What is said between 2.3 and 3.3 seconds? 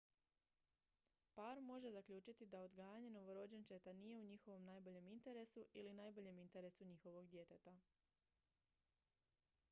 da odgajanje